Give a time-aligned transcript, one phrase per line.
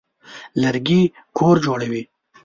[0.61, 1.01] لرګي
[1.37, 2.03] کور جوړوي.